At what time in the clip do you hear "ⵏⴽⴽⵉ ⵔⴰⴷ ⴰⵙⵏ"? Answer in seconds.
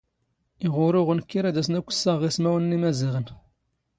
1.15-1.71